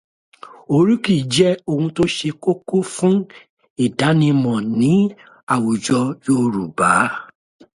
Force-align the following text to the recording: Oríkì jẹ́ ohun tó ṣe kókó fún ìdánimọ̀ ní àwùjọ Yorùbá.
Oríkì 0.75 1.15
jẹ́ 1.33 1.59
ohun 1.71 1.87
tó 1.95 2.03
ṣe 2.15 2.29
kókó 2.43 2.77
fún 2.95 3.15
ìdánimọ̀ 3.85 4.57
ní 4.79 4.91
àwùjọ 5.53 5.99
Yorùbá. 6.25 6.91